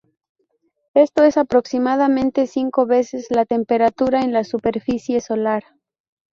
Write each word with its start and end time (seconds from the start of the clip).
Esto 0.95 1.23
es 1.25 1.37
aproximadamente 1.37 2.47
cinco 2.47 2.87
veces 2.87 3.27
la 3.29 3.45
temperatura 3.45 4.21
en 4.23 4.33
la 4.33 4.43
superficie 4.43 5.21
solar. 5.21 5.63